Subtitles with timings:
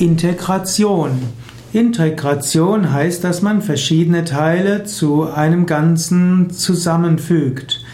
[0.00, 1.10] Integration.
[1.74, 7.84] Integration heißt, dass man verschiedene Teile zu einem Ganzen zusammenfügt.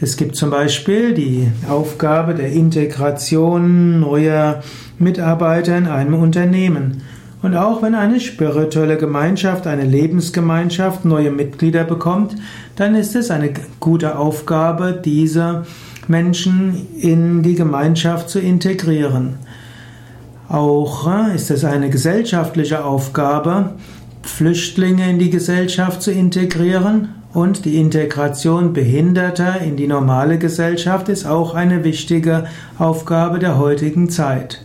[0.00, 4.62] Es gibt zum Beispiel die Aufgabe der Integration neuer
[5.00, 7.02] Mitarbeiter in einem Unternehmen.
[7.42, 12.36] Und auch wenn eine spirituelle Gemeinschaft, eine Lebensgemeinschaft neue Mitglieder bekommt,
[12.76, 13.50] dann ist es eine
[13.80, 15.66] gute Aufgabe, diese
[16.06, 19.40] Menschen in die Gemeinschaft zu integrieren.
[20.48, 23.74] Auch äh, ist es eine gesellschaftliche Aufgabe,
[24.22, 31.26] Flüchtlinge in die Gesellschaft zu integrieren und die Integration Behinderter in die normale Gesellschaft ist
[31.26, 32.46] auch eine wichtige
[32.78, 34.62] Aufgabe der heutigen Zeit.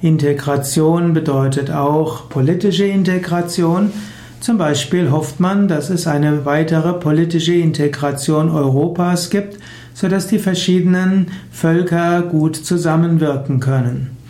[0.00, 3.92] Integration bedeutet auch politische Integration.
[4.40, 9.58] Zum Beispiel hofft man, dass es eine weitere politische Integration Europas gibt,
[9.92, 14.23] sodass die verschiedenen Völker gut zusammenwirken können.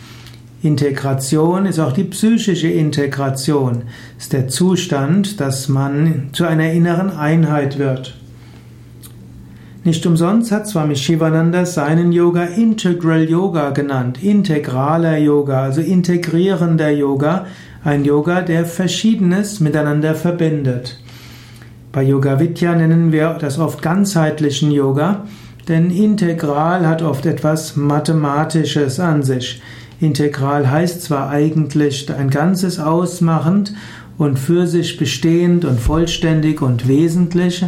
[0.65, 3.83] Integration ist auch die psychische Integration,
[4.19, 8.17] ist der Zustand, dass man zu einer inneren Einheit wird.
[9.85, 17.45] Nicht umsonst hat Swami Shivananda seinen Yoga Integral Yoga genannt, integraler Yoga, also integrierender Yoga,
[17.85, 20.99] ein Yoga, der Verschiedenes miteinander verbindet.
[21.93, 25.25] Bei Yoga Vidya nennen wir das oft ganzheitlichen Yoga,
[25.69, 29.61] denn integral hat oft etwas Mathematisches an sich.
[30.01, 33.75] Integral heißt zwar eigentlich ein Ganzes ausmachend
[34.19, 37.65] und für sich bestehend und vollständig und wesentlich,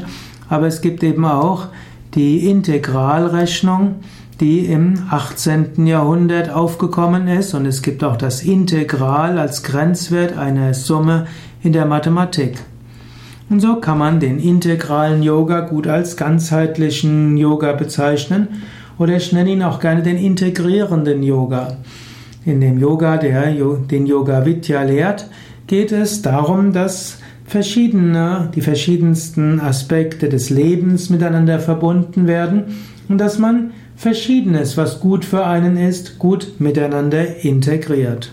[0.48, 1.68] aber es gibt eben auch
[2.14, 3.96] die Integralrechnung,
[4.40, 5.86] die im 18.
[5.86, 11.26] Jahrhundert aufgekommen ist und es gibt auch das Integral als Grenzwert einer Summe
[11.62, 12.58] in der Mathematik.
[13.48, 18.48] Und so kann man den integralen Yoga gut als ganzheitlichen Yoga bezeichnen
[18.98, 21.76] oder ich nenne ihn auch gerne den integrierenden Yoga.
[22.46, 23.52] In dem Yoga, der
[23.90, 25.28] den Yoga Vidya lehrt,
[25.66, 32.76] geht es darum, dass verschiedene, die verschiedensten Aspekte des Lebens miteinander verbunden werden
[33.08, 38.30] und dass man Verschiedenes, was gut für einen ist, gut miteinander integriert.